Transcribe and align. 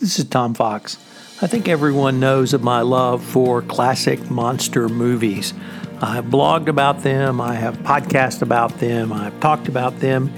This 0.00 0.18
is 0.18 0.24
Tom 0.24 0.54
Fox. 0.54 0.96
I 1.42 1.46
think 1.46 1.68
everyone 1.68 2.20
knows 2.20 2.54
of 2.54 2.62
my 2.62 2.80
love 2.80 3.22
for 3.22 3.60
classic 3.60 4.30
monster 4.30 4.88
movies. 4.88 5.52
I've 6.00 6.24
blogged 6.24 6.68
about 6.68 7.02
them, 7.02 7.38
I 7.38 7.52
have 7.52 7.76
podcast 7.80 8.40
about 8.40 8.78
them, 8.78 9.12
I've 9.12 9.38
talked 9.40 9.68
about 9.68 10.00
them, 10.00 10.32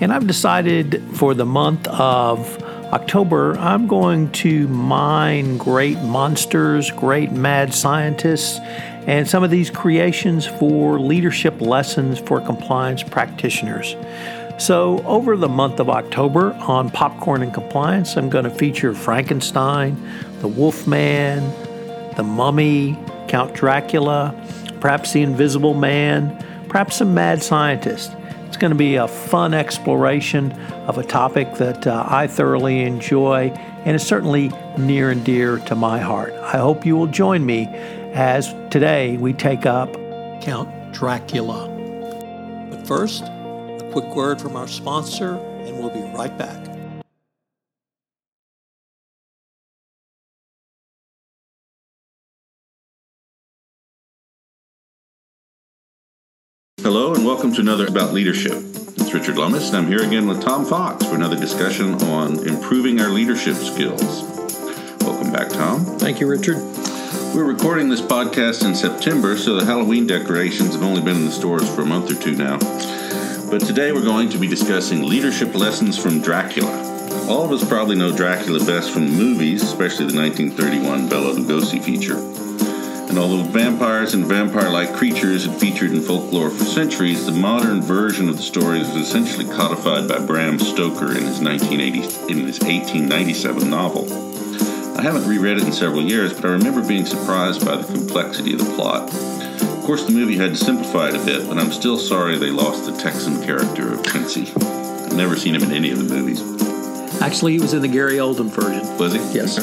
and 0.00 0.12
I've 0.12 0.26
decided 0.26 1.00
for 1.12 1.32
the 1.32 1.46
month 1.46 1.86
of 1.86 2.60
October, 2.92 3.56
I'm 3.58 3.86
going 3.86 4.32
to 4.32 4.66
mine 4.66 5.58
great 5.58 5.98
monsters, 6.00 6.90
great 6.90 7.30
mad 7.30 7.72
scientists, 7.72 8.58
and 9.06 9.28
some 9.28 9.44
of 9.44 9.50
these 9.52 9.70
creations 9.70 10.44
for 10.44 10.98
leadership 10.98 11.60
lessons 11.60 12.18
for 12.18 12.40
compliance 12.40 13.04
practitioners. 13.04 13.94
So, 14.56 15.02
over 15.04 15.36
the 15.36 15.48
month 15.48 15.80
of 15.80 15.90
October 15.90 16.54
on 16.54 16.88
Popcorn 16.88 17.42
and 17.42 17.52
Compliance, 17.52 18.16
I'm 18.16 18.30
going 18.30 18.44
to 18.44 18.50
feature 18.50 18.94
Frankenstein, 18.94 20.00
the 20.40 20.48
Wolfman, 20.48 21.42
the 22.14 22.22
Mummy, 22.22 22.96
Count 23.26 23.52
Dracula, 23.52 24.32
perhaps 24.80 25.12
the 25.12 25.22
Invisible 25.22 25.74
Man, 25.74 26.38
perhaps 26.68 26.96
some 26.96 27.14
mad 27.14 27.42
scientist. 27.42 28.12
It's 28.46 28.56
going 28.56 28.70
to 28.70 28.78
be 28.78 28.94
a 28.94 29.08
fun 29.08 29.54
exploration 29.54 30.52
of 30.86 30.98
a 30.98 31.02
topic 31.02 31.54
that 31.54 31.88
uh, 31.88 32.06
I 32.06 32.28
thoroughly 32.28 32.82
enjoy 32.82 33.48
and 33.84 33.96
is 33.96 34.06
certainly 34.06 34.52
near 34.78 35.10
and 35.10 35.24
dear 35.24 35.58
to 35.58 35.74
my 35.74 35.98
heart. 35.98 36.32
I 36.34 36.58
hope 36.58 36.86
you 36.86 36.96
will 36.96 37.08
join 37.08 37.44
me 37.44 37.66
as 38.12 38.54
today 38.70 39.16
we 39.16 39.32
take 39.32 39.66
up 39.66 39.92
Count 40.40 40.92
Dracula. 40.92 41.68
But 42.70 42.86
first, 42.86 43.24
quick 43.94 44.16
word 44.16 44.40
from 44.40 44.56
our 44.56 44.66
sponsor, 44.66 45.36
and 45.36 45.78
we'll 45.78 45.88
be 45.88 46.02
right 46.16 46.36
back. 46.36 46.66
Hello, 56.82 57.14
and 57.14 57.24
welcome 57.24 57.54
to 57.54 57.60
another 57.60 57.86
About 57.86 58.12
Leadership. 58.12 58.54
It's 58.54 59.14
Richard 59.14 59.36
Lummis, 59.36 59.68
and 59.68 59.76
I'm 59.76 59.86
here 59.86 60.02
again 60.04 60.26
with 60.26 60.42
Tom 60.42 60.64
Fox 60.64 61.06
for 61.06 61.14
another 61.14 61.36
discussion 61.36 61.94
on 62.02 62.48
improving 62.48 63.00
our 63.00 63.10
leadership 63.10 63.54
skills. 63.54 64.24
Welcome 65.02 65.32
back, 65.32 65.50
Tom. 65.50 65.84
Thank 66.00 66.18
you, 66.18 66.26
Richard. 66.26 66.56
We're 67.32 67.44
recording 67.44 67.90
this 67.90 68.00
podcast 68.00 68.66
in 68.66 68.74
September, 68.74 69.36
so 69.36 69.54
the 69.54 69.64
Halloween 69.64 70.08
decorations 70.08 70.74
have 70.74 70.82
only 70.82 71.00
been 71.00 71.14
in 71.14 71.26
the 71.26 71.30
stores 71.30 71.72
for 71.72 71.82
a 71.82 71.86
month 71.86 72.10
or 72.10 72.20
two 72.20 72.34
now. 72.34 72.58
But 73.50 73.60
today 73.60 73.92
we're 73.92 74.02
going 74.02 74.30
to 74.30 74.38
be 74.38 74.46
discussing 74.46 75.02
leadership 75.02 75.54
lessons 75.54 75.98
from 75.98 76.20
Dracula. 76.20 76.72
All 77.28 77.44
of 77.44 77.52
us 77.52 77.66
probably 77.68 77.94
know 77.94 78.14
Dracula 78.14 78.64
best 78.64 78.90
from 78.90 79.06
movies, 79.10 79.62
especially 79.62 80.06
the 80.06 80.18
1931 80.18 81.08
Bela 81.08 81.34
Lugosi 81.34 81.82
feature. 81.82 82.18
And 83.08 83.18
although 83.18 83.42
vampires 83.44 84.14
and 84.14 84.26
vampire 84.26 84.70
like 84.70 84.94
creatures 84.94 85.44
had 85.44 85.60
featured 85.60 85.92
in 85.92 86.00
folklore 86.00 86.50
for 86.50 86.64
centuries, 86.64 87.26
the 87.26 87.32
modern 87.32 87.80
version 87.80 88.28
of 88.28 88.36
the 88.36 88.42
story 88.42 88.78
was 88.80 88.88
essentially 88.96 89.44
codified 89.44 90.08
by 90.08 90.18
Bram 90.18 90.58
Stoker 90.58 91.12
in 91.12 91.24
his, 91.24 91.40
1980, 91.40 91.98
in 92.32 92.46
his 92.46 92.60
1897 92.60 93.70
novel. 93.70 94.04
I 94.98 95.02
haven't 95.02 95.28
reread 95.28 95.58
it 95.58 95.64
in 95.64 95.72
several 95.72 96.02
years, 96.02 96.32
but 96.32 96.46
I 96.46 96.48
remember 96.48 96.86
being 96.86 97.06
surprised 97.06 97.64
by 97.64 97.76
the 97.76 97.92
complexity 97.92 98.54
of 98.54 98.60
the 98.60 98.74
plot. 98.74 99.10
Of 99.84 99.88
course, 99.88 100.06
the 100.06 100.12
movie 100.12 100.38
had 100.38 100.52
to 100.52 100.56
simplify 100.56 101.08
it 101.08 101.14
a 101.14 101.22
bit, 101.26 101.46
but 101.46 101.58
I'm 101.58 101.70
still 101.70 101.98
sorry 101.98 102.38
they 102.38 102.48
lost 102.48 102.86
the 102.86 102.96
Texan 102.96 103.42
character 103.42 103.92
of 103.92 104.02
Quincy. 104.02 104.50
I've 104.56 105.14
never 105.14 105.36
seen 105.36 105.54
him 105.54 105.62
in 105.62 105.72
any 105.72 105.90
of 105.90 105.98
the 105.98 106.04
movies. 106.04 106.40
Actually, 107.20 107.52
he 107.52 107.58
was 107.58 107.74
in 107.74 107.82
the 107.82 107.88
Gary 107.88 108.14
Oldman 108.14 108.48
version. 108.48 108.96
Was 108.96 109.12
he? 109.12 109.18
Yes. 109.34 109.56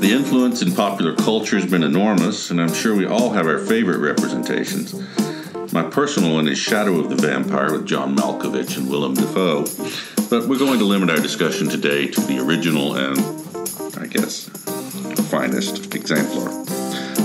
The 0.00 0.12
influence 0.12 0.62
in 0.62 0.72
popular 0.72 1.14
culture 1.14 1.56
has 1.56 1.70
been 1.70 1.82
enormous, 1.82 2.50
and 2.50 2.58
I'm 2.58 2.72
sure 2.72 2.96
we 2.96 3.04
all 3.04 3.28
have 3.28 3.46
our 3.46 3.58
favorite 3.58 3.98
representations. 3.98 4.94
My 5.74 5.82
personal 5.82 6.32
one 6.32 6.48
is 6.48 6.56
Shadow 6.56 6.98
of 6.98 7.10
the 7.10 7.16
Vampire 7.16 7.70
with 7.70 7.84
John 7.84 8.16
Malkovich 8.16 8.78
and 8.78 8.88
Willem 8.88 9.12
Dafoe, 9.12 9.66
but 10.30 10.48
we're 10.48 10.58
going 10.58 10.78
to 10.78 10.86
limit 10.86 11.10
our 11.10 11.20
discussion 11.20 11.68
today 11.68 12.06
to 12.06 12.20
the 12.22 12.38
original 12.38 12.96
and, 12.96 13.18
I 13.98 14.06
guess, 14.06 14.48
finest 15.28 15.94
exemplar. 15.94 16.77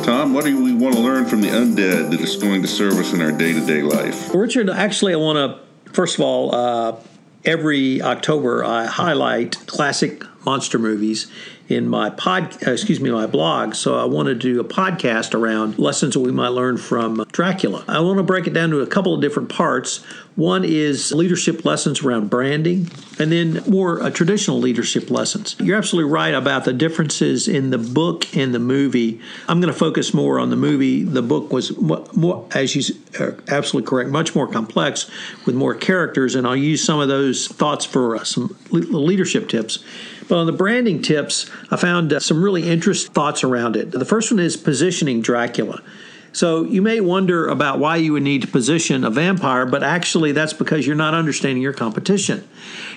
Tom, 0.03 0.34
what 0.34 0.44
do 0.44 0.62
we 0.62 0.74
want 0.74 0.96
to 0.96 1.02
learn 1.02 1.25
from 1.25 1.40
the 1.40 1.47
undead 1.47 2.12
that 2.12 2.19
is 2.19 2.36
going 2.36 2.62
to 2.62 2.68
serve 2.68 2.96
us 2.96 3.14
in 3.14 3.22
our 3.22 3.31
day 3.31 3.53
to 3.53 3.66
day 3.66 3.81
life? 3.81 4.36
Richard, 4.36 4.69
actually, 4.69 5.14
I 5.14 5.16
want 5.16 5.38
to, 5.38 5.91
first 5.94 6.16
of 6.16 6.22
all, 6.22 6.53
uh, 6.53 6.97
every 7.46 8.02
October 8.02 8.66
I 8.66 8.86
highlight 8.86 9.56
classic 9.66 10.24
monster 10.46 10.80
movies 10.80 11.31
in 11.70 11.88
my 11.88 12.09
pod, 12.09 12.56
uh, 12.68 12.72
excuse 12.72 13.00
me, 13.00 13.09
my 13.09 13.26
blog. 13.26 13.74
So 13.74 13.98
I 13.98 14.06
want 14.06 14.28
to 14.28 14.36
do 14.36 14.59
a 14.59 14.64
podcast 14.64 15.34
around 15.34 15.80
lessons 15.80 16.14
that 16.14 16.20
we 16.20 16.31
might 16.31 16.50
learn 16.50 16.78
from 16.78 17.26
Dracula. 17.31 17.86
I 17.88 18.00
want 18.02 18.18
to 18.18 18.24
break 18.24 18.48
it 18.48 18.54
down 18.54 18.70
to 18.72 18.81
a 18.81 18.88
couple 18.88 19.14
of 19.14 19.22
different 19.22 19.50
parts. 19.50 20.04
One 20.36 20.66
is 20.66 21.12
leadership 21.12 21.64
lessons 21.64 22.02
around 22.02 22.30
branding, 22.31 22.90
and 23.20 23.31
then 23.31 23.62
more 23.68 24.02
uh, 24.02 24.09
traditional 24.09 24.59
leadership 24.59 25.12
lessons. 25.12 25.56
You're 25.59 25.78
absolutely 25.78 26.12
right 26.12 26.34
about 26.34 26.66
the 26.66 26.74
differences 26.74 27.48
in 27.48 27.70
the 27.70 27.78
book 27.78 28.36
and 28.36 28.54
the 28.54 28.60
movie. 28.60 29.22
I'm 29.48 29.62
going 29.62 29.72
to 29.72 29.78
focus 29.78 30.12
more 30.12 30.40
on 30.40 30.50
the 30.50 30.56
movie. 30.56 31.04
The 31.04 31.22
book 31.22 31.54
was 31.54 31.78
more, 31.78 32.06
more 32.14 32.48
as 32.56 32.75
you 32.75 32.96
are 33.20 33.38
absolutely 33.48 33.88
correct, 33.88 34.10
much 34.10 34.34
more 34.34 34.48
complex 34.48 35.10
with 35.46 35.54
more 35.54 35.75
characters, 35.75 36.34
and 36.34 36.48
I'll 36.48 36.56
use 36.56 36.84
some 36.84 37.00
of 37.00 37.08
those 37.08 37.48
thoughts 37.48 37.86
for 37.86 38.16
uh, 38.16 38.24
some 38.24 38.58
leadership 38.72 39.50
tips. 39.50 39.84
But 40.28 40.38
on 40.38 40.46
the 40.46 40.54
branding 40.54 41.02
tips, 41.02 41.50
I 41.72 41.76
found 41.76 42.14
uh, 42.14 42.20
some 42.20 42.44
really 42.44 42.70
interesting 42.70 43.14
thoughts 43.14 43.44
around 43.44 43.76
it. 43.76 43.92
The 43.92 44.06
first 44.06 44.32
one 44.32 44.40
is 44.40 44.58
positioning 44.58 45.22
Dracula. 45.22 45.82
So 46.34 46.64
you 46.64 46.82
may 46.82 47.00
wonder 47.00 47.48
about 47.48 47.78
why 47.78 47.98
you 47.98 48.14
would 48.14 48.24
need 48.24 48.42
to 48.42 48.48
position 48.48 49.04
a 49.04 49.12
vampire, 49.12 49.68
but 49.68 49.84
actually 49.84 50.32
that's 50.32 50.54
because 50.54 50.88
you're 50.88 50.96
not 50.96 51.14
understanding 51.14 51.62
your 51.62 51.74
competition. 51.74 52.48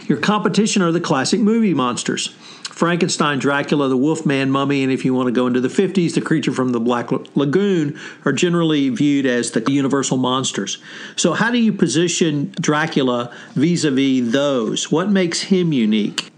Your 0.09 0.19
competition 0.19 0.81
are 0.81 0.91
the 0.91 1.01
classic 1.01 1.41
movie 1.41 1.75
monsters. 1.75 2.29
Frankenstein, 2.77 3.39
Dracula, 3.39 3.89
the 3.89 3.97
Wolfman, 3.97 4.51
Mummy, 4.51 4.83
and 4.83 4.93
if 4.93 5.05
you 5.05 5.15
want 5.15 5.29
to 5.29 5.33
go 5.33 5.47
into 5.47 5.61
the 5.61 5.69
50s, 5.69 6.15
the 6.15 6.21
creature 6.21 6.53
from 6.53 6.73
the 6.73 6.81
Black 6.81 7.11
Lagoon 7.35 7.99
are 8.27 8.33
generally 8.33 8.91
viewed 8.91 9.25
as 9.25 9.51
the 9.51 9.63
universal 9.71 10.19
monsters. 10.19 10.77
So, 11.17 11.33
how 11.33 11.51
do 11.51 11.57
you 11.57 11.73
position 11.73 12.53
Dracula 12.61 13.35
vis 13.55 13.85
a 13.85 13.91
vis 13.91 14.31
those? 14.31 14.93
What 14.93 15.11
makes 15.11 15.43
him 15.43 15.73
unique? 15.73 16.31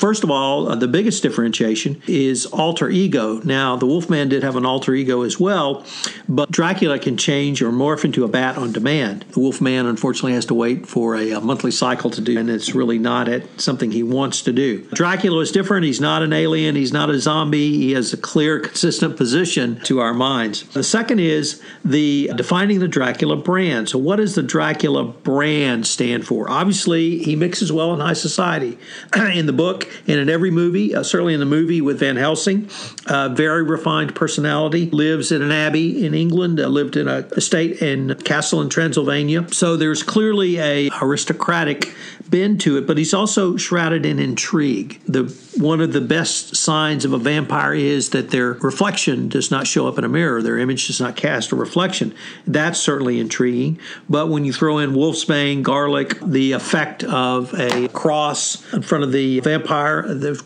First 0.00 0.24
of 0.24 0.30
all, 0.30 0.70
uh, 0.70 0.76
the 0.76 0.88
biggest 0.88 1.22
differentiation 1.22 2.00
is 2.06 2.46
alter 2.46 2.88
ego. 2.88 3.38
Now, 3.44 3.76
the 3.76 3.84
Wolfman 3.84 4.30
did 4.30 4.42
have 4.42 4.56
an 4.56 4.64
alter 4.64 4.94
ego 4.94 5.20
as 5.24 5.38
well, 5.38 5.84
but 6.26 6.50
Dracula 6.50 6.98
can 6.98 7.18
change 7.18 7.60
or 7.60 7.70
morph 7.70 8.02
into 8.02 8.24
a 8.24 8.28
bat 8.28 8.56
on 8.56 8.72
demand. 8.72 9.26
The 9.32 9.40
Wolfman, 9.40 9.84
unfortunately, 9.84 10.32
has 10.32 10.46
to 10.46 10.54
wait 10.54 10.86
for 10.86 11.16
a, 11.16 11.32
a 11.32 11.40
monthly 11.42 11.70
cycle 11.70 12.08
to 12.08 12.22
do, 12.22 12.38
and 12.38 12.48
it's 12.48 12.74
really 12.74 12.98
not 12.98 13.28
at 13.28 13.60
something 13.60 13.92
he 13.92 14.02
wants 14.02 14.40
to 14.42 14.54
do. 14.54 14.86
Dracula 14.94 15.40
is 15.40 15.52
different. 15.52 15.84
He's 15.84 16.00
not 16.00 16.22
an 16.22 16.32
alien. 16.32 16.76
He's 16.76 16.94
not 16.94 17.10
a 17.10 17.20
zombie. 17.20 17.76
He 17.76 17.92
has 17.92 18.14
a 18.14 18.16
clear, 18.16 18.58
consistent 18.58 19.18
position 19.18 19.80
to 19.82 20.00
our 20.00 20.14
minds. 20.14 20.62
The 20.62 20.82
second 20.82 21.20
is 21.20 21.62
the 21.84 22.30
defining 22.36 22.78
the 22.78 22.88
Dracula 22.88 23.36
brand. 23.36 23.90
So, 23.90 23.98
what 23.98 24.16
does 24.16 24.34
the 24.34 24.42
Dracula 24.42 25.04
brand 25.04 25.86
stand 25.86 26.26
for? 26.26 26.50
Obviously, 26.50 27.18
he 27.18 27.36
mixes 27.36 27.70
well 27.70 27.92
in 27.92 28.00
high 28.00 28.14
society. 28.14 28.78
in 29.14 29.44
the 29.44 29.52
book, 29.52 29.89
and 30.06 30.18
in 30.18 30.28
every 30.28 30.50
movie, 30.50 30.94
uh, 30.94 31.02
certainly 31.02 31.34
in 31.34 31.40
the 31.40 31.46
movie 31.46 31.80
with 31.80 31.98
Van 32.00 32.16
Helsing, 32.16 32.68
uh, 33.06 33.28
very 33.28 33.62
refined 33.62 34.14
personality, 34.14 34.90
lives 34.90 35.32
in 35.32 35.42
an 35.42 35.52
abbey 35.52 36.04
in 36.04 36.14
England, 36.14 36.60
uh, 36.60 36.66
lived 36.66 36.96
in 36.96 37.08
a 37.08 37.18
estate 37.36 37.80
in 37.82 38.14
castle 38.16 38.60
in 38.60 38.68
Transylvania. 38.68 39.46
So 39.52 39.76
there's 39.76 40.02
clearly 40.02 40.58
a 40.58 40.90
aristocratic 41.00 41.94
bend 42.28 42.60
to 42.62 42.78
it, 42.78 42.86
but 42.86 42.96
he's 42.98 43.12
also 43.14 43.56
shrouded 43.56 44.06
in 44.06 44.18
intrigue. 44.18 45.00
The 45.06 45.24
one 45.56 45.80
of 45.80 45.92
the 45.92 46.00
best 46.00 46.56
signs 46.56 47.04
of 47.04 47.12
a 47.12 47.18
vampire 47.18 47.74
is 47.74 48.10
that 48.10 48.30
their 48.30 48.52
reflection 48.54 49.28
does 49.28 49.50
not 49.50 49.66
show 49.66 49.88
up 49.88 49.98
in 49.98 50.04
a 50.04 50.08
mirror. 50.08 50.40
Their 50.42 50.58
image 50.58 50.86
does 50.86 51.00
not 51.00 51.16
cast 51.16 51.52
a 51.52 51.56
reflection. 51.56 52.14
That's 52.46 52.78
certainly 52.78 53.18
intriguing. 53.18 53.78
But 54.08 54.28
when 54.28 54.44
you 54.44 54.52
throw 54.52 54.78
in 54.78 54.92
wolfsbane, 54.92 55.62
garlic, 55.62 56.18
the 56.20 56.52
effect 56.52 57.02
of 57.04 57.52
a 57.58 57.88
cross 57.88 58.72
in 58.72 58.82
front 58.82 59.04
of 59.04 59.12
the 59.12 59.40
vampire, 59.40 59.79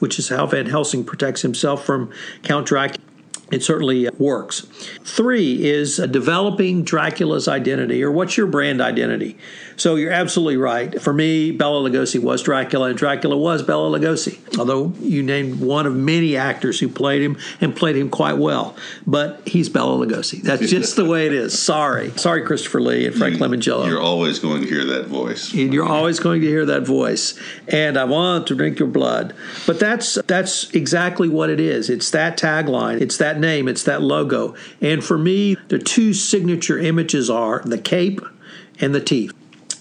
which 0.00 0.18
is 0.18 0.28
how 0.28 0.46
Van 0.46 0.66
Helsing 0.66 1.04
protects 1.04 1.42
himself 1.42 1.84
from 1.84 2.10
Count 2.42 2.66
Dracula 2.66 3.00
it 3.50 3.62
certainly 3.62 4.08
works. 4.18 4.60
Three 5.04 5.64
is 5.64 5.96
developing 5.96 6.82
Dracula's 6.82 7.46
identity, 7.46 8.02
or 8.02 8.10
what's 8.10 8.36
your 8.36 8.46
brand 8.46 8.80
identity? 8.80 9.36
So 9.76 9.96
you're 9.96 10.12
absolutely 10.12 10.56
right. 10.56 11.00
For 11.00 11.12
me, 11.12 11.50
Bela 11.50 11.88
Lugosi 11.88 12.20
was 12.20 12.42
Dracula, 12.42 12.88
and 12.88 12.98
Dracula 12.98 13.36
was 13.36 13.62
Bela 13.62 13.98
Lugosi. 13.98 14.38
Although 14.58 14.92
you 15.00 15.22
named 15.22 15.60
one 15.60 15.86
of 15.86 15.94
many 15.94 16.36
actors 16.36 16.78
who 16.80 16.88
played 16.88 17.22
him 17.22 17.36
and 17.60 17.74
played 17.74 17.96
him 17.96 18.08
quite 18.08 18.38
well, 18.38 18.76
but 19.06 19.46
he's 19.46 19.68
Bela 19.68 20.04
Lugosi. 20.06 20.42
That's 20.42 20.70
just 20.70 20.96
the 20.96 21.04
way 21.04 21.26
it 21.26 21.32
is. 21.32 21.58
Sorry, 21.58 22.10
sorry, 22.12 22.42
Christopher 22.42 22.80
Lee 22.80 23.06
and 23.06 23.14
Frank 23.14 23.36
Langella. 23.36 23.86
You're 23.88 24.00
always 24.00 24.38
going 24.38 24.62
to 24.62 24.68
hear 24.68 24.84
that 24.84 25.06
voice. 25.06 25.52
And 25.52 25.72
you're 25.72 25.86
always 25.86 26.20
going 26.20 26.40
to 26.40 26.46
hear 26.46 26.64
that 26.66 26.82
voice. 26.82 27.38
And 27.68 27.98
I 27.98 28.04
want 28.04 28.46
to 28.48 28.54
drink 28.54 28.78
your 28.78 28.88
blood. 28.88 29.34
But 29.66 29.80
that's 29.80 30.14
that's 30.26 30.70
exactly 30.70 31.28
what 31.28 31.50
it 31.50 31.60
is. 31.60 31.90
It's 31.90 32.10
that 32.10 32.38
tagline. 32.38 33.00
It's 33.00 33.18
that 33.18 33.33
name. 33.38 33.68
It's 33.68 33.84
that 33.84 34.02
logo. 34.02 34.54
And 34.80 35.04
for 35.04 35.18
me, 35.18 35.56
the 35.68 35.78
two 35.78 36.12
signature 36.12 36.78
images 36.78 37.30
are 37.30 37.62
the 37.64 37.78
cape 37.78 38.20
and 38.80 38.94
the 38.94 39.00
teeth 39.00 39.32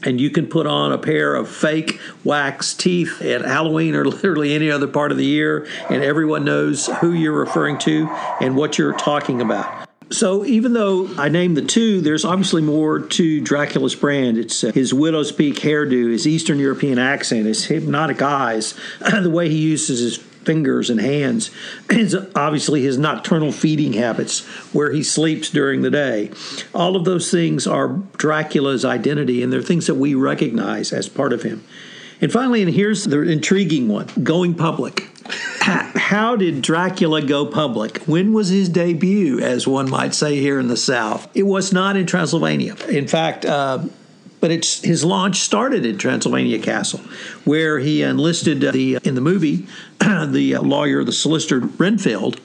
and 0.05 0.19
you 0.19 0.29
can 0.29 0.47
put 0.47 0.67
on 0.67 0.91
a 0.91 0.97
pair 0.97 1.35
of 1.35 1.49
fake 1.49 1.99
wax 2.23 2.73
teeth 2.73 3.21
at 3.21 3.41
Halloween 3.41 3.95
or 3.95 4.05
literally 4.05 4.53
any 4.53 4.69
other 4.69 4.87
part 4.87 5.11
of 5.11 5.17
the 5.17 5.25
year, 5.25 5.67
and 5.89 6.03
everyone 6.03 6.43
knows 6.45 6.87
who 6.99 7.13
you're 7.13 7.31
referring 7.33 7.77
to 7.79 8.07
and 8.41 8.55
what 8.55 8.77
you're 8.77 8.93
talking 8.93 9.41
about. 9.41 9.87
So 10.09 10.45
even 10.45 10.73
though 10.73 11.09
I 11.17 11.29
named 11.29 11.57
the 11.57 11.63
two, 11.63 12.01
there's 12.01 12.23
obviously 12.23 12.61
more 12.61 12.99
to 12.99 13.41
Dracula's 13.41 13.95
brand. 13.95 14.37
It's 14.37 14.63
uh, 14.63 14.71
his 14.71 14.93
widow's 14.93 15.31
peak 15.31 15.55
hairdo, 15.55 16.11
his 16.11 16.27
Eastern 16.27 16.59
European 16.59 16.99
accent, 16.99 17.47
his 17.47 17.65
hypnotic 17.65 18.21
eyes, 18.21 18.75
the 18.99 19.29
way 19.29 19.49
he 19.49 19.57
uses 19.57 19.99
his 19.99 20.17
fingers 20.45 20.89
and 20.89 20.99
hands, 20.99 21.51
his, 21.89 22.15
obviously 22.35 22.83
his 22.83 22.97
nocturnal 22.97 23.51
feeding 23.51 23.93
habits, 23.93 24.41
where 24.73 24.91
he 24.91 25.03
sleeps 25.03 25.49
during 25.49 25.81
the 25.81 25.91
day. 25.91 26.31
All 26.73 26.95
of 26.95 27.05
those 27.05 27.31
things 27.31 27.67
are 27.67 27.89
Dracula's 28.17 28.85
identity, 28.85 29.43
and 29.43 29.51
they're 29.51 29.61
things 29.61 29.87
that 29.87 29.95
we 29.95 30.15
recognize 30.15 30.93
as 30.93 31.09
part 31.09 31.33
of 31.33 31.43
him. 31.43 31.63
And 32.21 32.31
finally, 32.31 32.61
and 32.61 32.73
here's 32.73 33.03
the 33.03 33.21
intriguing 33.21 33.89
one 33.89 34.07
going 34.23 34.55
public. 34.55 35.09
How 35.59 36.35
did 36.35 36.61
Dracula 36.61 37.21
go 37.21 37.45
public? 37.45 37.99
When 38.05 38.33
was 38.33 38.49
his 38.49 38.69
debut, 38.69 39.39
as 39.39 39.67
one 39.67 39.89
might 39.89 40.13
say 40.13 40.39
here 40.39 40.59
in 40.59 40.67
the 40.67 40.77
South? 40.77 41.27
It 41.33 41.43
was 41.43 41.71
not 41.71 41.95
in 41.95 42.05
Transylvania. 42.05 42.75
In 42.89 43.07
fact, 43.07 43.45
uh, 43.45 43.85
but 44.43 44.51
it's 44.51 44.81
his 44.81 45.05
launch 45.05 45.39
started 45.39 45.85
in 45.85 45.97
Transylvania 45.97 46.59
Castle, 46.59 46.99
where 47.45 47.79
he 47.79 48.01
enlisted 48.01 48.61
uh, 48.61 48.71
the 48.71 48.97
uh, 48.97 48.99
in 49.05 49.15
the 49.15 49.21
movie 49.21 49.65
the 50.01 50.55
uh, 50.55 50.61
lawyer, 50.61 51.05
the 51.05 51.13
solicitor 51.13 51.59
Renfield. 51.59 52.41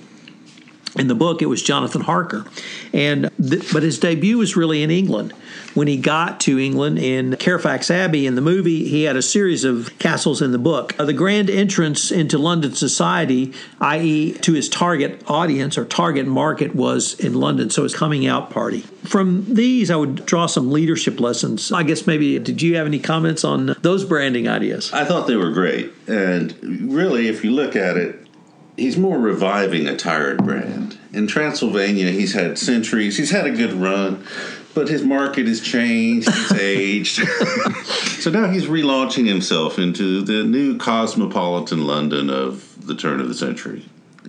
In 0.99 1.07
the 1.09 1.15
book, 1.15 1.43
it 1.43 1.47
was 1.47 1.63
Jonathan 1.63 2.03
Harker, 2.03 2.45
and 2.93 3.31
th- 3.41 3.73
but 3.73 3.83
his 3.83 3.99
debut 3.99 4.39
was 4.39 4.57
really 4.57 4.83
in 4.83 4.91
England 4.91 5.33
when 5.79 5.87
he 5.87 5.97
got 5.97 6.41
to 6.41 6.59
England 6.59 6.99
in 6.99 7.37
Carfax 7.37 7.89
Abbey 7.89 8.27
in 8.27 8.35
the 8.35 8.41
movie, 8.41 8.89
he 8.89 9.05
had 9.05 9.15
a 9.15 9.23
series 9.23 9.63
of 9.63 9.97
castles 10.01 10.43
in 10.43 10.51
the 10.51 10.59
book. 10.59 10.99
Uh, 10.99 11.05
the 11.05 11.13
grand 11.13 11.49
entrance 11.49 12.11
into 12.11 12.37
London 12.37 12.75
society, 12.75 13.53
i.e., 13.81 14.33
to 14.33 14.55
his 14.55 14.69
target 14.69 15.23
audience 15.29 15.79
or 15.79 15.85
target 15.85 16.27
market, 16.27 16.75
was 16.75 17.19
in 17.21 17.35
London, 17.35 17.71
so 17.71 17.85
his 17.85 17.95
coming 17.95 18.27
out 18.27 18.51
party. 18.51 18.81
From 19.05 19.55
these, 19.55 19.89
I 19.91 19.95
would 19.97 20.27
draw 20.27 20.47
some 20.47 20.73
leadership 20.73 21.21
lessons. 21.21 21.71
I 21.71 21.85
guess 21.85 22.09
maybe, 22.09 22.41
did 22.41 22.61
you 22.61 22.77
have 22.77 22.87
any 22.87 22.99
comments 22.99 23.45
on 23.45 23.77
those 23.81 24.05
branding 24.05 24.49
ideas? 24.49 24.93
I 24.93 25.05
thought 25.05 25.29
they 25.29 25.37
were 25.37 25.53
great. 25.53 25.93
And 26.09 26.93
really, 26.93 27.29
if 27.29 27.45
you 27.45 27.53
look 27.53 27.77
at 27.77 27.97
it, 27.97 28.28
he's 28.79 28.97
more 28.97 29.19
reviving 29.19 29.87
a 29.87 29.97
tired 29.97 30.45
brand. 30.45 30.99
In 31.13 31.27
Transylvania, 31.27 32.11
he's 32.11 32.33
had 32.33 32.59
centuries, 32.59 33.17
he's 33.17 33.31
had 33.31 33.47
a 33.47 33.51
good 33.51 33.73
run, 33.73 34.25
but 34.75 34.89
his 34.89 35.03
market 35.03 35.47
has 35.47 35.61
changed. 35.61 36.31
He's 36.31 36.53
aged. 36.61 37.29
so 38.21 38.31
now 38.31 38.49
he's 38.49 38.67
relaunching 38.67 39.27
himself 39.27 39.79
into 39.79 40.23
the 40.23 40.45
new 40.45 40.79
cosmopolitan 40.79 41.87
London 41.87 42.31
of 42.31 42.87
the 42.87 42.95
turn 42.95 43.21
of 43.21 43.29
the 43.29 43.35
century. 43.35 43.85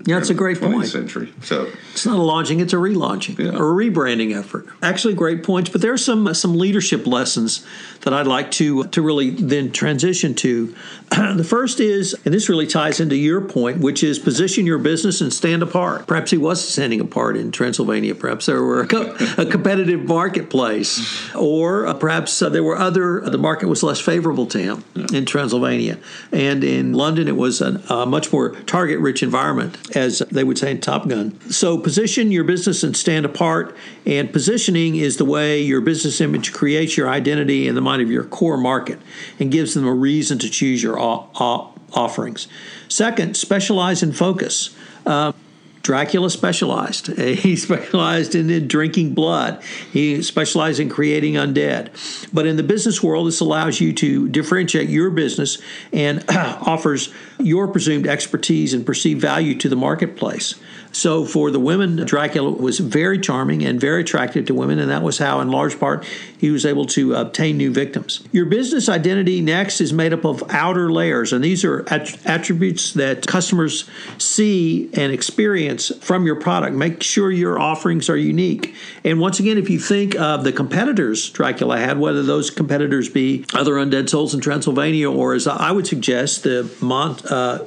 Yeah, 0.06 0.16
that's 0.16 0.30
a 0.30 0.34
great 0.34 0.60
point. 0.60 0.88
Century. 0.88 1.34
So 1.42 1.70
it's 1.92 2.06
not 2.06 2.18
a 2.18 2.22
launching; 2.22 2.60
it's 2.60 2.74
a 2.74 2.78
relaunching 2.78 3.38
Yeah. 3.38 3.58
or 3.58 3.70
a 3.82 3.90
rebranding 3.90 4.36
effort. 4.38 4.66
Actually, 4.82 5.14
great 5.14 5.44
points. 5.44 5.70
But 5.70 5.82
there 5.82 5.94
are 5.94 5.98
some 5.98 6.34
some 6.34 6.58
leadership 6.58 7.06
lessons 7.08 7.66
that 8.02 8.14
I'd 8.14 8.28
like 8.28 8.52
to 8.52 8.86
to 8.86 9.02
really 9.02 9.30
then 9.32 9.72
transition 9.72 10.34
to. 10.36 10.74
the 11.10 11.44
first 11.44 11.80
is, 11.80 12.16
and 12.26 12.34
this 12.34 12.50
really 12.50 12.68
ties 12.68 13.00
into 13.00 13.16
your 13.16 13.42
point, 13.42 13.80
which 13.80 14.04
is 14.04 14.20
position 14.20 14.66
your 14.66 14.78
business 14.78 15.22
and 15.22 15.34
stand 15.34 15.64
apart. 15.64 16.06
Perhaps 16.08 16.32
he 16.32 16.38
was 16.38 16.64
standing 16.68 17.00
apart 17.02 17.36
in 17.36 17.52
Transylvania. 17.52 18.14
Perhaps 18.16 18.46
there 18.46 18.62
were 18.64 18.82
a, 18.82 18.88
co- 18.88 19.16
a 19.38 19.46
competitive 19.46 20.04
marketplace, 20.06 21.34
or 21.36 21.88
uh, 21.88 21.94
perhaps 21.94 22.42
uh, 22.42 22.50
there 22.50 22.64
were 22.64 22.78
other. 22.78 23.22
the 23.22 23.38
market 23.38 23.68
was 23.68 23.84
less 23.84 24.00
favorable 24.00 24.46
to 24.48 24.60
him 24.60 24.84
in 25.14 25.26
Transylvania, 25.26 25.98
and 26.32 26.64
in 26.64 26.94
London 26.94 27.28
it 27.28 27.36
was 27.36 27.62
an, 27.62 27.82
a 27.90 28.06
much 28.06 28.32
more 28.32 28.52
target-rich 28.66 29.24
environment, 29.24 29.78
as 29.96 30.20
they 30.32 30.44
would 30.44 30.58
say 30.58 30.72
in 30.72 30.82
Top 30.82 31.08
Gun. 31.08 31.40
So 31.52 31.78
position 31.78 32.32
your 32.32 32.44
business 32.44 32.84
and 32.84 32.96
stand 32.96 33.26
apart. 33.26 33.76
And 34.06 34.32
positioning 34.32 34.96
is 34.96 35.18
the 35.18 35.26
way 35.26 35.62
your 35.62 35.82
business 35.82 36.22
image 36.22 36.54
creates 36.54 36.98
your 36.98 37.10
identity 37.10 37.68
in 37.68 37.76
the 37.76 37.82
mind 37.82 38.02
of 38.02 38.10
your 38.10 38.24
core 38.24 38.58
market 38.58 39.00
and 39.40 39.52
gives 39.52 39.74
them 39.74 39.86
a 39.86 39.94
reason 39.94 40.40
to 40.40 40.50
choose 40.50 40.82
your 40.84 41.00
offerings. 41.00 42.48
Second, 42.88 43.36
specialize 43.38 44.04
and 44.04 44.16
focus. 44.16 44.76
Uh, 45.06 45.34
Dracula 45.82 46.30
specialized. 46.30 47.08
He 47.40 47.56
specialized 47.56 48.36
in, 48.36 48.50
in 48.50 48.68
drinking 48.68 49.14
blood. 49.14 49.62
He 49.92 50.22
specialized 50.22 50.80
in 50.80 50.90
creating 50.90 51.36
undead. 51.36 51.90
But 52.34 52.46
in 52.48 52.58
the 52.58 52.64
business 52.64 53.02
world, 53.02 53.28
this 53.28 53.40
allows 53.40 53.80
you 53.80 53.94
to 53.94 54.28
differentiate 54.28 54.90
your 54.90 55.10
business 55.10 55.60
and 55.94 56.24
offers 56.30 57.14
your 57.40 57.68
presumed 57.68 58.08
expertise 58.08 58.74
and 58.74 58.86
perceived 58.86 59.22
value 59.22 59.56
to 59.56 59.70
the 59.70 59.76
marketplace. 59.76 60.56
So 60.92 61.24
for 61.26 61.52
the 61.52 61.60
women, 61.60 61.98
Dracula 62.06 62.52
was 62.52 62.80
very 62.80 63.20
charming 63.20 63.64
and 63.64 63.80
very 63.80 64.02
attractive 64.02 64.46
to 64.48 64.54
women, 64.54 64.80
and 64.80 64.90
that 64.90 65.04
was 65.04 65.18
how, 65.18 65.40
in 65.40 65.50
large 65.50 65.80
part, 65.80 66.06
he 66.38 66.50
was 66.50 66.66
able 66.66 66.86
to 66.88 67.14
obtain 67.16 67.58
new 67.58 67.72
victims. 67.72 68.22
Your 68.32 68.46
business 68.46 68.90
identity 68.90 69.42
next 69.42 69.82
is 69.82 69.94
made 69.94 70.14
up 70.14 70.26
of 70.26 70.44
outer 70.50 70.92
layers, 70.92 71.32
and 71.32 71.44
these 71.44 71.64
are 71.64 71.82
att- 71.88 72.26
attributes 72.26 72.94
that 72.94 73.28
customers 73.28 73.90
see 74.18 74.90
and 74.94 75.12
experience 75.14 75.92
from 76.02 76.26
your 76.26 76.36
product. 76.36 76.76
Make 76.76 77.04
sure 77.04 77.32
your 77.32 77.60
offerings 77.60 78.10
are 78.10 78.18
unique. 78.18 78.74
And 79.04 79.20
once 79.20 79.40
again, 79.40 79.58
if 79.58 79.70
you 79.70 79.80
think 79.80 80.16
of 80.16 80.44
the 80.44 80.52
competitors 80.52 81.30
Dracula 81.30 81.78
had, 81.78 82.00
whether 82.00 82.24
those 82.24 82.50
competitors 82.50 83.10
be 83.10 83.46
other 83.54 83.74
undead 83.74 84.10
souls 84.10 84.34
in 84.34 84.42
Transylvania 84.42 85.10
or, 85.10 85.34
as 85.34 85.48
I 85.48 85.72
would 85.72 85.88
suggest, 85.88 86.44
the 86.44 86.70
Mont. 86.82 87.26
Uh, 87.26 87.64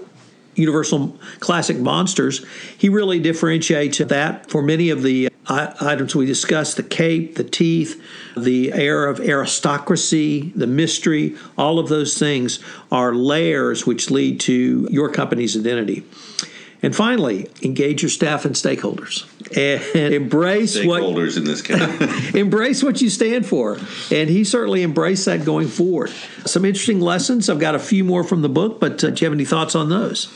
Universal 0.55 1.17
Classic 1.41 1.79
Monsters, 1.79 2.45
he 2.77 2.89
really 2.89 3.19
differentiates 3.21 3.99
that 3.99 4.51
for 4.51 4.63
many 4.63 4.91
of 4.91 5.03
the 5.03 5.29
uh, 5.47 5.75
items 5.81 6.15
we 6.15 6.27
discussed 6.27 6.77
the 6.77 6.83
cape, 6.83 7.37
the 7.37 7.45
teeth, 7.45 8.01
the 8.37 8.73
air 8.73 9.07
of 9.07 9.21
aristocracy, 9.21 10.53
the 10.55 10.67
mystery, 10.67 11.37
all 11.59 11.79
of 11.79 11.89
those 11.89 12.19
things 12.19 12.61
are 12.91 13.15
layers 13.15 13.87
which 13.87 14.11
lead 14.11 14.39
to 14.41 14.87
your 14.91 15.11
company's 15.11 15.57
identity. 15.57 16.05
And 16.83 16.95
finally, 16.95 17.49
engage 17.63 18.03
your 18.03 18.11
staff 18.11 18.45
and 18.45 18.55
stakeholders 18.55 19.25
and 19.57 20.15
embrace 20.15 20.83
what 20.85 21.03
stakeholders 21.03 21.37
in 21.37 21.45
this 21.45 21.63
case. 21.63 22.35
embrace 22.35 22.83
what 22.83 23.01
you 23.01 23.11
stand 23.11 23.47
for. 23.47 23.79
And 24.11 24.29
he 24.29 24.45
certainly 24.45 24.83
embraced 24.83 25.27
that 25.27 25.45
going 25.45 25.69
forward. 25.69 26.11
Some 26.45 26.65
interesting 26.65 27.01
lessons. 27.01 27.49
I've 27.49 27.61
got 27.61 27.75
a 27.75 27.79
few 27.79 28.05
more 28.05 28.25
from 28.25 28.43
the 28.43 28.49
book, 28.49 28.81
but 28.81 29.03
uh, 29.03 29.11
do 29.11 29.21
you 29.21 29.27
have 29.27 29.35
any 29.35 29.45
thoughts 29.45 29.75
on 29.75 29.89
those? 29.89 30.29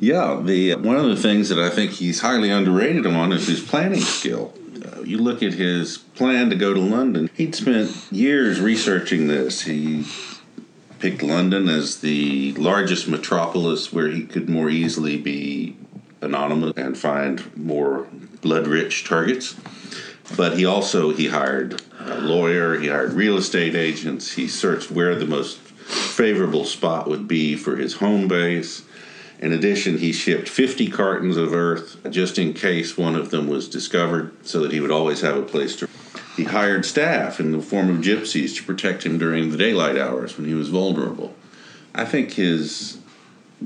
Yeah, 0.00 0.40
the 0.42 0.74
one 0.74 0.96
of 0.96 1.06
the 1.06 1.16
things 1.16 1.48
that 1.50 1.58
I 1.58 1.70
think 1.70 1.92
he's 1.92 2.20
highly 2.20 2.50
underrated 2.50 3.06
on 3.06 3.32
is 3.32 3.46
his 3.46 3.60
planning 3.60 4.00
skill. 4.00 4.52
Uh, 4.84 5.02
you 5.02 5.18
look 5.18 5.42
at 5.42 5.52
his 5.54 5.98
plan 5.98 6.50
to 6.50 6.56
go 6.56 6.74
to 6.74 6.80
London. 6.80 7.30
He'd 7.34 7.54
spent 7.54 7.90
years 8.10 8.60
researching 8.60 9.28
this. 9.28 9.62
He 9.62 10.06
picked 10.98 11.22
London 11.22 11.68
as 11.68 12.00
the 12.00 12.52
largest 12.54 13.08
metropolis 13.08 13.92
where 13.92 14.08
he 14.08 14.24
could 14.24 14.48
more 14.48 14.70
easily 14.70 15.16
be 15.16 15.76
anonymous 16.20 16.72
and 16.76 16.96
find 16.96 17.56
more 17.56 18.06
blood-rich 18.42 19.04
targets. 19.04 19.56
But 20.36 20.56
he 20.56 20.64
also 20.64 21.10
he 21.10 21.28
hired 21.28 21.82
a 21.98 22.20
lawyer, 22.20 22.78
he 22.78 22.88
hired 22.88 23.14
real 23.14 23.36
estate 23.36 23.74
agents, 23.74 24.32
he 24.32 24.46
searched 24.46 24.90
where 24.90 25.14
the 25.14 25.26
most 25.26 25.58
favorable 25.58 26.64
spot 26.64 27.08
would 27.08 27.26
be 27.26 27.56
for 27.56 27.76
his 27.76 27.94
home 27.94 28.28
base. 28.28 28.82
In 29.40 29.52
addition, 29.52 29.98
he 29.98 30.12
shipped 30.12 30.48
50 30.48 30.88
cartons 30.88 31.36
of 31.36 31.52
earth 31.52 31.96
just 32.10 32.38
in 32.38 32.54
case 32.54 32.96
one 32.96 33.16
of 33.16 33.30
them 33.30 33.48
was 33.48 33.68
discovered 33.68 34.32
so 34.46 34.60
that 34.60 34.72
he 34.72 34.80
would 34.80 34.92
always 34.92 35.20
have 35.22 35.36
a 35.36 35.42
place 35.42 35.74
to. 35.76 35.88
He 36.36 36.44
hired 36.44 36.86
staff 36.86 37.40
in 37.40 37.52
the 37.52 37.60
form 37.60 37.90
of 37.90 37.96
gypsies 37.96 38.56
to 38.56 38.62
protect 38.62 39.04
him 39.04 39.18
during 39.18 39.50
the 39.50 39.58
daylight 39.58 39.98
hours 39.98 40.38
when 40.38 40.46
he 40.46 40.54
was 40.54 40.68
vulnerable. 40.68 41.34
I 41.94 42.04
think 42.04 42.32
his 42.32 42.98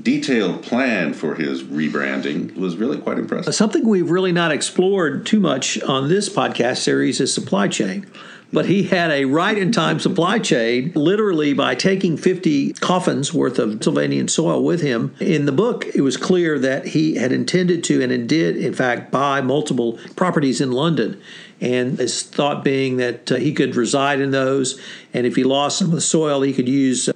detailed 0.01 0.63
plan 0.63 1.13
for 1.13 1.35
his 1.35 1.63
rebranding 1.63 2.55
was 2.55 2.77
really 2.77 2.97
quite 2.97 3.17
impressive. 3.17 3.53
Something 3.55 3.87
we've 3.87 4.09
really 4.09 4.31
not 4.31 4.51
explored 4.51 5.25
too 5.25 5.39
much 5.39 5.81
on 5.83 6.09
this 6.09 6.29
podcast 6.29 6.77
series 6.77 7.19
is 7.19 7.33
supply 7.33 7.67
chain. 7.67 8.05
But 8.53 8.67
he 8.67 8.83
had 8.83 9.11
a 9.11 9.25
right 9.25 9.57
in 9.57 9.73
time 9.73 9.99
supply 9.99 10.39
chain, 10.39 10.93
literally 10.95 11.53
by 11.53 11.75
taking 11.75 12.15
50 12.15 12.73
coffins 12.73 13.33
worth 13.33 13.59
of 13.59 13.81
Sylvanian 13.81 14.29
soil 14.29 14.63
with 14.63 14.81
him. 14.81 15.13
In 15.19 15.45
the 15.45 15.51
book, 15.51 15.85
it 15.93 16.01
was 16.01 16.15
clear 16.15 16.57
that 16.59 16.87
he 16.87 17.15
had 17.15 17.33
intended 17.33 17.83
to 17.85 18.01
and 18.01 18.29
did, 18.29 18.55
in 18.55 18.73
fact, 18.73 19.11
buy 19.11 19.41
multiple 19.41 19.99
properties 20.15 20.61
in 20.61 20.71
London. 20.71 21.21
And 21.59 21.97
his 21.97 22.23
thought 22.23 22.63
being 22.63 22.97
that 22.97 23.31
uh, 23.31 23.35
he 23.35 23.51
could 23.51 23.75
reside 23.75 24.21
in 24.21 24.31
those, 24.31 24.79
and 25.13 25.25
if 25.25 25.35
he 25.35 25.43
lost 25.43 25.79
some 25.79 25.87
of 25.87 25.95
the 25.95 26.01
soil, 26.01 26.41
he 26.41 26.53
could 26.53 26.69
use 26.69 27.09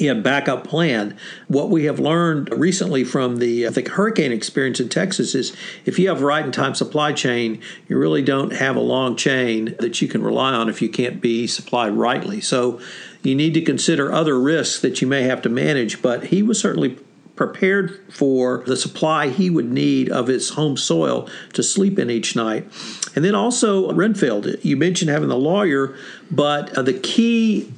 he 0.00 0.06
had 0.06 0.22
backup 0.22 0.66
plan. 0.66 1.14
What 1.46 1.68
we 1.68 1.84
have 1.84 2.00
learned 2.00 2.48
recently 2.58 3.04
from 3.04 3.36
the 3.36 3.66
I 3.66 3.70
think 3.70 3.88
hurricane 3.88 4.32
experience 4.32 4.80
in 4.80 4.88
Texas 4.88 5.34
is 5.34 5.54
if 5.84 5.98
you 5.98 6.08
have 6.08 6.22
right 6.22 6.42
in 6.42 6.52
time 6.52 6.74
supply 6.74 7.12
chain, 7.12 7.60
you 7.86 7.98
really 7.98 8.22
don't 8.22 8.54
have 8.54 8.76
a 8.76 8.80
long 8.80 9.14
chain 9.14 9.76
that 9.78 10.00
you 10.00 10.08
can 10.08 10.22
rely 10.22 10.54
on 10.54 10.70
if 10.70 10.80
you 10.80 10.88
can't 10.88 11.20
be 11.20 11.46
supplied 11.46 11.92
rightly. 11.92 12.40
So 12.40 12.80
you 13.22 13.34
need 13.34 13.52
to 13.52 13.60
consider 13.60 14.10
other 14.10 14.40
risks 14.40 14.80
that 14.80 15.02
you 15.02 15.06
may 15.06 15.24
have 15.24 15.42
to 15.42 15.50
manage, 15.50 16.00
but 16.00 16.24
he 16.24 16.42
was 16.42 16.58
certainly 16.58 16.98
prepared 17.36 18.00
for 18.10 18.64
the 18.66 18.76
supply 18.76 19.28
he 19.28 19.50
would 19.50 19.70
need 19.70 20.08
of 20.08 20.28
his 20.28 20.50
home 20.50 20.78
soil 20.78 21.28
to 21.52 21.62
sleep 21.62 21.98
in 21.98 22.08
each 22.08 22.34
night. 22.34 22.66
And 23.14 23.22
then 23.22 23.34
also 23.34 23.92
Renfield, 23.92 24.46
you 24.62 24.78
mentioned 24.78 25.10
having 25.10 25.28
the 25.28 25.36
lawyer, 25.36 25.94
but 26.30 26.76
uh, 26.76 26.80
the 26.80 26.98
key 26.98 27.70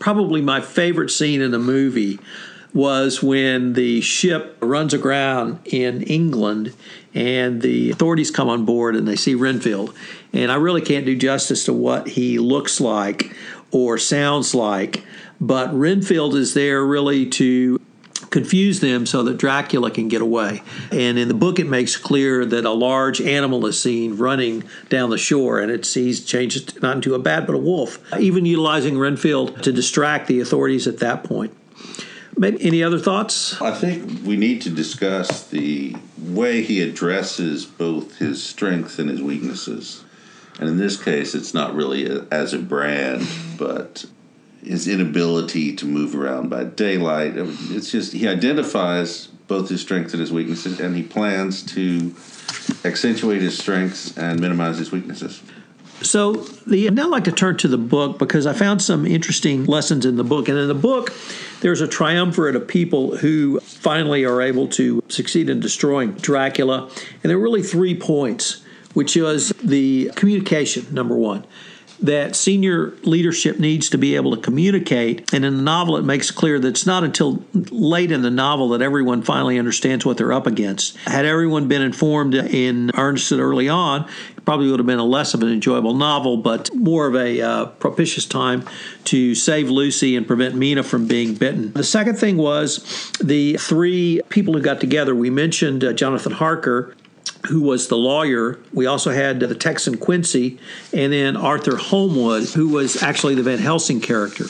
probably 0.00 0.40
my 0.40 0.60
favorite 0.60 1.10
scene 1.10 1.40
in 1.40 1.52
the 1.52 1.58
movie 1.60 2.18
was 2.74 3.22
when 3.22 3.74
the 3.74 4.00
ship 4.00 4.56
runs 4.60 4.94
aground 4.94 5.60
in 5.64 6.02
England 6.02 6.74
and 7.14 7.62
the 7.62 7.90
authorities 7.90 8.30
come 8.30 8.48
on 8.48 8.64
board 8.64 8.96
and 8.96 9.06
they 9.06 9.16
see 9.16 9.34
Renfield. 9.34 9.94
And 10.32 10.50
I 10.50 10.56
really 10.56 10.80
can't 10.80 11.06
do 11.06 11.16
justice 11.16 11.64
to 11.64 11.72
what 11.72 12.08
he 12.08 12.38
looks 12.38 12.80
like 12.80 13.34
or 13.72 13.98
sounds 13.98 14.54
like, 14.54 15.04
but 15.40 15.72
Renfield 15.72 16.34
is 16.34 16.54
there 16.54 16.84
really 16.84 17.26
to 17.30 17.79
confuse 18.30 18.80
them 18.80 19.06
so 19.06 19.22
that 19.24 19.36
Dracula 19.36 19.90
can 19.90 20.08
get 20.08 20.22
away. 20.22 20.62
And 20.90 21.18
in 21.18 21.28
the 21.28 21.34
book, 21.34 21.58
it 21.58 21.68
makes 21.68 21.96
clear 21.96 22.46
that 22.46 22.64
a 22.64 22.70
large 22.70 23.20
animal 23.20 23.66
is 23.66 23.80
seen 23.80 24.16
running 24.16 24.64
down 24.88 25.10
the 25.10 25.18
shore, 25.18 25.60
and 25.60 25.70
it 25.70 25.84
sees 25.84 26.24
changes 26.24 26.80
not 26.80 26.96
into 26.96 27.14
a 27.14 27.18
bat 27.18 27.46
but 27.46 27.54
a 27.54 27.58
wolf, 27.58 27.98
even 28.18 28.46
utilizing 28.46 28.98
Renfield 28.98 29.62
to 29.64 29.72
distract 29.72 30.28
the 30.28 30.40
authorities 30.40 30.86
at 30.86 30.98
that 30.98 31.24
point. 31.24 31.54
Maybe 32.36 32.62
any 32.64 32.82
other 32.82 32.98
thoughts? 32.98 33.60
I 33.60 33.74
think 33.74 34.24
we 34.24 34.36
need 34.36 34.62
to 34.62 34.70
discuss 34.70 35.46
the 35.48 35.96
way 36.16 36.62
he 36.62 36.80
addresses 36.80 37.66
both 37.66 38.18
his 38.18 38.42
strengths 38.42 38.98
and 38.98 39.10
his 39.10 39.20
weaknesses. 39.20 40.04
And 40.58 40.68
in 40.68 40.78
this 40.78 41.02
case, 41.02 41.34
it's 41.34 41.52
not 41.52 41.74
really 41.74 42.06
a, 42.06 42.26
as 42.30 42.54
a 42.54 42.58
brand, 42.58 43.26
but 43.58 44.04
his 44.64 44.86
inability 44.86 45.74
to 45.76 45.86
move 45.86 46.14
around 46.14 46.50
by 46.50 46.64
daylight. 46.64 47.32
It's 47.36 47.90
just 47.90 48.12
he 48.12 48.28
identifies 48.28 49.26
both 49.48 49.68
his 49.68 49.80
strengths 49.80 50.12
and 50.12 50.20
his 50.20 50.32
weaknesses, 50.32 50.80
and 50.80 50.94
he 50.94 51.02
plans 51.02 51.62
to 51.74 52.14
accentuate 52.84 53.42
his 53.42 53.58
strengths 53.58 54.16
and 54.16 54.40
minimize 54.40 54.78
his 54.78 54.92
weaknesses. 54.92 55.42
So 56.02 56.32
the 56.66 56.86
I'd 56.86 56.94
now 56.94 57.08
like 57.08 57.24
to 57.24 57.32
turn 57.32 57.56
to 57.58 57.68
the 57.68 57.78
book 57.78 58.18
because 58.18 58.46
I 58.46 58.52
found 58.52 58.80
some 58.80 59.04
interesting 59.04 59.64
lessons 59.64 60.06
in 60.06 60.16
the 60.16 60.24
book. 60.24 60.48
And 60.48 60.56
in 60.56 60.68
the 60.68 60.74
book, 60.74 61.12
there's 61.60 61.80
a 61.82 61.88
triumvirate 61.88 62.56
of 62.56 62.66
people 62.66 63.16
who 63.16 63.60
finally 63.60 64.24
are 64.24 64.40
able 64.40 64.66
to 64.68 65.02
succeed 65.08 65.50
in 65.50 65.60
destroying 65.60 66.12
Dracula. 66.12 66.88
And 67.22 67.30
there 67.30 67.36
are 67.36 67.40
really 67.40 67.62
three 67.62 67.94
points, 67.94 68.62
which 68.94 69.14
is 69.16 69.50
the 69.62 70.10
communication, 70.14 70.86
number 70.94 71.16
one 71.16 71.44
that 72.02 72.34
senior 72.34 72.94
leadership 73.02 73.58
needs 73.58 73.90
to 73.90 73.98
be 73.98 74.16
able 74.16 74.34
to 74.34 74.40
communicate. 74.40 75.32
And 75.32 75.44
in 75.44 75.56
the 75.56 75.62
novel, 75.62 75.96
it 75.96 76.04
makes 76.04 76.30
clear 76.30 76.58
that 76.58 76.68
it's 76.68 76.86
not 76.86 77.04
until 77.04 77.44
late 77.52 78.10
in 78.10 78.22
the 78.22 78.30
novel 78.30 78.70
that 78.70 78.82
everyone 78.82 79.22
finally 79.22 79.58
understands 79.58 80.04
what 80.04 80.16
they're 80.16 80.32
up 80.32 80.46
against. 80.46 80.96
Had 80.98 81.26
everyone 81.26 81.68
been 81.68 81.82
informed 81.82 82.34
in 82.34 82.90
earnest 82.96 83.32
early 83.32 83.68
on, 83.68 84.08
it 84.36 84.44
probably 84.44 84.70
would 84.70 84.80
have 84.80 84.86
been 84.86 84.98
a 84.98 85.04
less 85.04 85.34
of 85.34 85.42
an 85.42 85.48
enjoyable 85.50 85.94
novel, 85.94 86.38
but 86.38 86.74
more 86.74 87.06
of 87.06 87.14
a 87.14 87.40
uh, 87.40 87.66
propitious 87.66 88.24
time 88.24 88.64
to 89.04 89.34
save 89.34 89.68
Lucy 89.68 90.16
and 90.16 90.26
prevent 90.26 90.54
Mina 90.54 90.82
from 90.82 91.06
being 91.06 91.34
bitten. 91.34 91.72
The 91.72 91.84
second 91.84 92.16
thing 92.16 92.36
was 92.36 93.12
the 93.22 93.56
three 93.58 94.20
people 94.30 94.54
who 94.54 94.62
got 94.62 94.80
together. 94.80 95.14
We 95.14 95.30
mentioned 95.30 95.84
uh, 95.84 95.92
Jonathan 95.92 96.32
Harker, 96.32 96.94
who 97.48 97.60
was 97.60 97.88
the 97.88 97.96
lawyer. 97.96 98.58
We 98.72 98.86
also 98.86 99.10
had 99.10 99.42
uh, 99.42 99.46
the 99.46 99.54
Texan 99.54 99.96
Quincy, 99.96 100.58
and 100.92 101.12
then 101.12 101.36
Arthur 101.36 101.76
Holmwood, 101.76 102.48
who 102.50 102.68
was 102.68 103.02
actually 103.02 103.34
the 103.34 103.42
Van 103.42 103.58
Helsing 103.58 104.00
character 104.00 104.44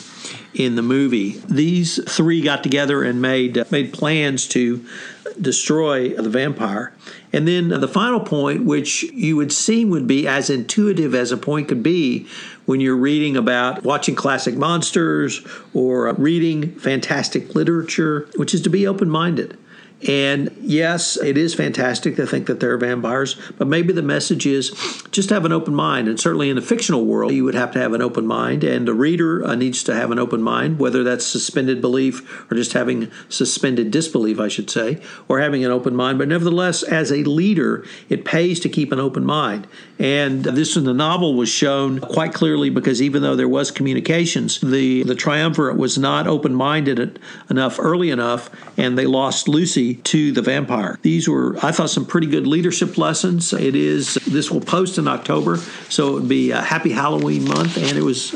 in 0.54 0.74
the 0.74 0.82
movie. 0.82 1.40
These 1.48 2.02
three 2.12 2.40
got 2.40 2.62
together 2.62 3.02
and 3.02 3.22
made 3.22 3.56
uh, 3.56 3.64
made 3.70 3.92
plans 3.92 4.48
to 4.48 4.84
destroy 5.40 6.10
the 6.10 6.28
vampire. 6.28 6.92
And 7.32 7.46
then 7.46 7.68
the 7.68 7.88
final 7.88 8.20
point, 8.20 8.64
which 8.64 9.04
you 9.04 9.36
would 9.36 9.52
seem 9.52 9.90
would 9.90 10.06
be 10.06 10.26
as 10.26 10.50
intuitive 10.50 11.14
as 11.14 11.30
a 11.30 11.36
point 11.36 11.68
could 11.68 11.82
be 11.82 12.26
when 12.66 12.80
you're 12.80 12.96
reading 12.96 13.36
about 13.36 13.84
watching 13.84 14.14
classic 14.14 14.56
monsters 14.56 15.46
or 15.72 16.12
reading 16.14 16.74
fantastic 16.78 17.54
literature, 17.54 18.28
which 18.36 18.52
is 18.52 18.62
to 18.62 18.70
be 18.70 18.86
open 18.86 19.08
minded. 19.08 19.56
And 20.08 20.56
yes, 20.62 21.18
it 21.18 21.36
is 21.36 21.54
fantastic 21.54 22.16
to 22.16 22.26
think 22.26 22.46
that 22.46 22.60
there 22.60 22.72
are 22.72 22.78
vampires, 22.78 23.36
but 23.58 23.68
maybe 23.68 23.92
the 23.92 24.02
message 24.02 24.46
is 24.46 24.70
just 25.10 25.28
have 25.28 25.44
an 25.44 25.52
open 25.52 25.74
mind. 25.74 26.08
And 26.08 26.18
certainly 26.18 26.48
in 26.48 26.56
the 26.56 26.62
fictional 26.62 27.04
world, 27.04 27.32
you 27.32 27.44
would 27.44 27.54
have 27.54 27.72
to 27.72 27.78
have 27.78 27.92
an 27.92 28.00
open 28.00 28.26
mind, 28.26 28.64
and 28.64 28.88
a 28.88 28.94
reader 28.94 29.44
uh, 29.44 29.54
needs 29.54 29.84
to 29.84 29.94
have 29.94 30.10
an 30.10 30.18
open 30.18 30.40
mind, 30.40 30.78
whether 30.78 31.04
that's 31.04 31.26
suspended 31.26 31.82
belief 31.82 32.50
or 32.50 32.56
just 32.56 32.72
having 32.72 33.10
suspended 33.28 33.90
disbelief, 33.90 34.40
I 34.40 34.48
should 34.48 34.70
say, 34.70 35.02
or 35.28 35.38
having 35.38 35.64
an 35.64 35.70
open 35.70 35.94
mind. 35.94 36.18
But 36.18 36.28
nevertheless, 36.28 36.82
as 36.82 37.12
a 37.12 37.24
leader, 37.24 37.84
it 38.08 38.24
pays 38.24 38.58
to 38.60 38.70
keep 38.70 38.92
an 38.92 39.00
open 39.00 39.26
mind. 39.26 39.66
And 39.98 40.44
this 40.44 40.76
in 40.76 40.84
the 40.84 40.94
novel 40.94 41.34
was 41.34 41.50
shown 41.50 42.00
quite 42.00 42.32
clearly 42.32 42.70
because 42.70 43.02
even 43.02 43.20
though 43.20 43.36
there 43.36 43.48
was 43.48 43.70
communications, 43.70 44.60
the, 44.60 45.02
the 45.02 45.14
triumvirate 45.14 45.76
was 45.76 45.98
not 45.98 46.26
open 46.26 46.54
minded 46.54 47.18
enough 47.50 47.78
early 47.78 48.08
enough, 48.08 48.48
and 48.78 48.96
they 48.96 49.04
lost 49.04 49.46
Lucy 49.46 49.89
to 49.94 50.32
the 50.32 50.42
vampire. 50.42 50.98
These 51.02 51.28
were, 51.28 51.56
I 51.62 51.72
thought, 51.72 51.90
some 51.90 52.06
pretty 52.06 52.26
good 52.26 52.46
leadership 52.46 52.98
lessons. 52.98 53.52
It 53.52 53.74
is, 53.74 54.14
this 54.26 54.50
will 54.50 54.60
post 54.60 54.98
in 54.98 55.08
October, 55.08 55.58
so 55.88 56.08
it 56.08 56.12
would 56.12 56.28
be 56.28 56.50
a 56.50 56.60
happy 56.60 56.90
Halloween 56.90 57.46
month, 57.46 57.76
and 57.76 57.96
it 57.96 58.02
was 58.02 58.30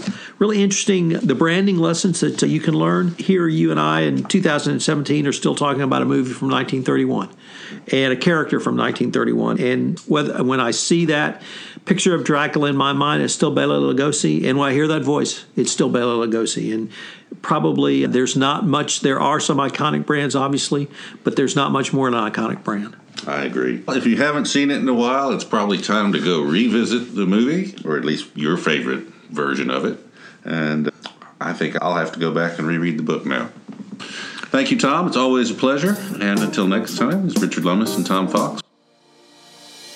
really 0.44 0.62
interesting 0.62 1.08
the 1.08 1.34
branding 1.34 1.78
lessons 1.78 2.20
that 2.20 2.42
you 2.42 2.60
can 2.60 2.74
learn. 2.74 3.14
Here, 3.14 3.48
you 3.48 3.70
and 3.70 3.80
I 3.80 4.02
in 4.02 4.24
2017 4.24 5.26
are 5.26 5.32
still 5.32 5.54
talking 5.54 5.80
about 5.80 6.02
a 6.02 6.04
movie 6.04 6.34
from 6.34 6.50
1931 6.50 7.30
and 7.90 8.12
a 8.12 8.16
character 8.16 8.60
from 8.60 8.76
1931. 8.76 9.58
And 9.58 9.98
whether, 10.00 10.44
when 10.44 10.60
I 10.60 10.72
see 10.72 11.06
that 11.06 11.40
picture 11.86 12.14
of 12.14 12.24
Dracula 12.24 12.68
in 12.68 12.76
my 12.76 12.92
mind, 12.92 13.22
it's 13.22 13.32
still 13.32 13.54
Bela 13.54 13.80
Lugosi. 13.80 14.44
And 14.44 14.58
when 14.58 14.68
I 14.68 14.74
hear 14.74 14.86
that 14.88 15.00
voice, 15.00 15.46
it's 15.56 15.72
still 15.72 15.88
Bela 15.88 16.26
Lugosi. 16.26 16.74
And 16.74 16.90
probably 17.40 18.04
there's 18.04 18.36
not 18.36 18.66
much, 18.66 19.00
there 19.00 19.18
are 19.18 19.40
some 19.40 19.56
iconic 19.56 20.04
brands, 20.04 20.36
obviously, 20.36 20.90
but 21.22 21.36
there's 21.36 21.56
not 21.56 21.72
much 21.72 21.94
more 21.94 22.10
than 22.10 22.20
an 22.20 22.30
iconic 22.30 22.62
brand. 22.62 22.94
I 23.26 23.44
agree. 23.44 23.82
If 23.88 24.04
you 24.04 24.18
haven't 24.18 24.44
seen 24.44 24.70
it 24.70 24.76
in 24.76 24.88
a 24.90 24.94
while, 24.94 25.32
it's 25.32 25.42
probably 25.42 25.78
time 25.78 26.12
to 26.12 26.20
go 26.20 26.42
revisit 26.42 27.14
the 27.14 27.24
movie, 27.24 27.74
or 27.82 27.96
at 27.96 28.04
least 28.04 28.36
your 28.36 28.58
favorite 28.58 29.06
version 29.30 29.70
of 29.70 29.86
it. 29.86 29.98
And 30.44 30.90
I 31.40 31.52
think 31.52 31.76
I'll 31.82 31.96
have 31.96 32.12
to 32.12 32.20
go 32.20 32.30
back 32.30 32.58
and 32.58 32.66
reread 32.66 32.98
the 32.98 33.02
book 33.02 33.26
now. 33.26 33.50
Thank 34.50 34.70
you, 34.70 34.78
Tom. 34.78 35.06
It's 35.06 35.16
always 35.16 35.50
a 35.50 35.54
pleasure. 35.54 35.96
And 36.20 36.40
until 36.40 36.66
next 36.66 36.96
time, 36.96 37.28
it's 37.28 37.40
Richard 37.40 37.64
Lummis 37.64 37.96
and 37.96 38.06
Tom 38.06 38.28
Fox. 38.28 38.62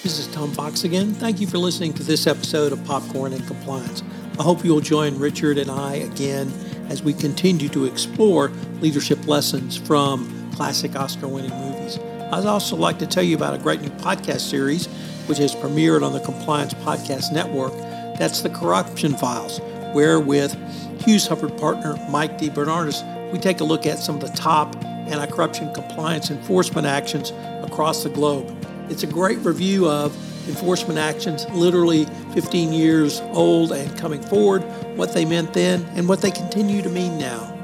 This 0.03 0.19
is 0.19 0.27
Tom 0.29 0.53
Fox 0.53 0.85
again. 0.85 1.13
Thank 1.13 1.41
you 1.41 1.47
for 1.47 1.59
listening 1.59 1.93
to 1.95 2.03
this 2.03 2.27
episode 2.27 2.73
of 2.73 2.85
Popcorn 2.85 3.33
and 3.33 3.47
Compliance. 3.47 4.03
I 4.39 4.43
hope 4.43 4.65
you'll 4.65 4.81
join 4.81 5.19
Richard 5.19 5.59
and 5.59 5.71
I 5.71 5.97
again 5.97 6.53
as 6.89 7.03
we 7.03 7.13
continue 7.13 7.69
to 7.71 7.85
explore 7.85 8.49
leadership 8.81 9.27
lessons 9.27 9.77
from 9.77 10.51
classic 10.55 10.97
Oscar 10.97 11.29
winning 11.29 11.51
movies. 11.51 11.99
I'd 12.33 12.47
also 12.47 12.77
like 12.77 12.99
to 13.01 13.07
tell 13.07 13.23
you 13.23 13.37
about 13.37 13.55
a 13.55 13.59
great 13.59 13.81
new 13.81 13.91
podcast 13.91 14.41
series 14.41 14.87
which 15.27 15.39
has 15.39 15.55
premiered 15.55 16.03
on 16.03 16.13
the 16.13 16.21
Compliance 16.21 16.75
Podcast 16.75 17.33
Network. 17.33 17.73
That's 18.19 18.41
the 18.41 18.51
Corruption 18.51 19.15
Files, 19.15 19.61
where 19.93 20.21
with 20.21 20.57
Hughes 21.03 21.27
Hubbard 21.27 21.57
partner 21.59 21.97
Mike 22.11 22.39
DeBernardis, 22.39 23.33
we 23.33 23.39
take 23.39 23.61
a 23.61 23.65
look 23.65 23.87
at 23.87 23.99
some 23.99 24.17
of 24.17 24.21
the 24.21 24.37
top 24.37 24.75
anti 24.85 25.27
corruption 25.27 25.73
compliance 25.73 26.31
enforcement 26.31 26.87
actions 26.87 27.33
across 27.63 28.03
the 28.03 28.11
globe. 28.11 28.55
It's 28.91 29.03
a 29.03 29.07
great 29.07 29.39
review 29.39 29.89
of 29.89 30.15
enforcement 30.49 30.99
actions, 30.99 31.47
literally 31.51 32.07
15 32.33 32.73
years 32.73 33.21
old 33.33 33.73
and 33.73 33.97
coming 33.99 34.23
forward, 34.23 34.61
what 34.97 35.13
they 35.13 35.25
meant 35.25 35.53
then, 35.53 35.85
and 35.95 36.09
what 36.09 36.23
they 36.23 36.31
continue 36.31 36.83
to 36.83 36.89
mean 36.89 37.19
now. 37.19 37.55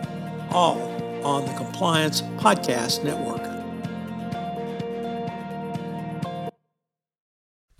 All 0.50 0.81
on 1.25 1.47
the 1.47 1.52
Compliance 1.54 2.21
Podcast 2.38 3.02
Network. 3.02 3.54